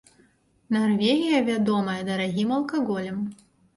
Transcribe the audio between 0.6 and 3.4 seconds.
Нарвегія вядомая дарагім алкаголем.